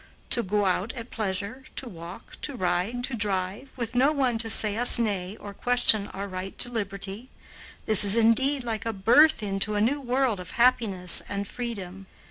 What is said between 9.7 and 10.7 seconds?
a new world of